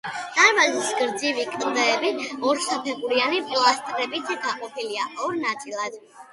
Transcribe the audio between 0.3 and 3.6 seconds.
დარბაზის გრძივი კედლები ორსაფეხურიანი